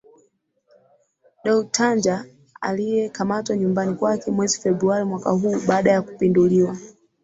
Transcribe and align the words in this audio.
dou 1.43 1.63
tanja 1.63 2.25
aliekamatwa 2.61 3.57
nyumbani 3.57 3.95
kwake 3.95 4.31
mwezi 4.31 4.61
februari 4.61 5.05
mwaka 5.05 5.29
huu 5.31 5.59
baada 5.67 5.91
ya 5.91 6.01
kupinduliwa 6.01 6.77